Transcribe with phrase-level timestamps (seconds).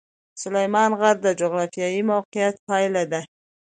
[0.41, 3.21] سلیمان غر د جغرافیایي موقیعت پایله ده.